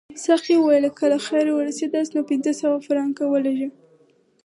[0.23, 3.69] ساقي وویل که له خیره ورسیداست نو پنځه سوه فرانکه راولېږه.